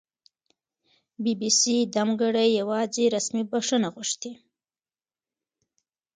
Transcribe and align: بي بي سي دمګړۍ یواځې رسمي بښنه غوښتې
بي 1.23 1.33
بي 1.39 1.49
سي 1.59 1.75
دمګړۍ 1.95 2.49
یواځې 2.59 3.05
رسمي 3.15 3.43
بښنه 3.51 3.89
غوښتې 3.95 4.31